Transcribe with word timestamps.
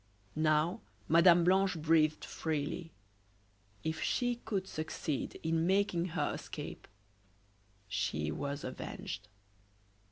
Now 0.35 0.81
Mme. 1.07 1.43
Blanche 1.43 1.79
breathed 1.79 2.25
freely. 2.25 2.91
If 3.83 4.01
she 4.01 4.37
could 4.45 4.67
succeed 4.67 5.39
in 5.43 5.67
making 5.67 6.05
her 6.17 6.31
escape 6.33 6.87
she 7.87 8.31
was 8.31 8.63
avenged. 8.63 9.27